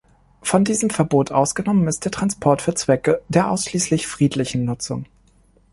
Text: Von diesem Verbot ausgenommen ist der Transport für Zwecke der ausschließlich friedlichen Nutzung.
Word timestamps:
Von 0.41 0.63
diesem 0.65 0.89
Verbot 0.89 1.31
ausgenommen 1.31 1.87
ist 1.87 2.03
der 2.05 2.11
Transport 2.11 2.63
für 2.63 2.73
Zwecke 2.73 3.21
der 3.29 3.51
ausschließlich 3.51 4.07
friedlichen 4.07 4.65
Nutzung. 4.65 5.05